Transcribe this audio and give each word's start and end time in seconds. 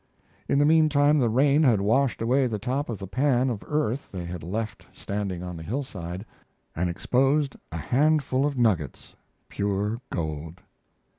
In 0.49 0.57
the 0.57 0.65
mean 0.65 0.89
time 0.89 1.19
the 1.19 1.29
rain 1.29 1.61
had 1.61 1.79
washed 1.79 2.23
away 2.23 2.47
the 2.47 2.57
top 2.57 2.89
of 2.89 2.97
the 2.97 3.05
pan 3.05 3.51
of 3.51 3.63
earth 3.67 4.09
they 4.11 4.25
had 4.25 4.41
left 4.41 4.83
standing 4.91 5.43
on 5.43 5.55
the 5.55 5.61
hillside, 5.61 6.25
and 6.75 6.89
exposed 6.89 7.55
a 7.71 7.77
handful 7.77 8.43
of 8.43 8.57
nuggets 8.57 9.13
pure 9.47 10.01
gold. 10.11 10.59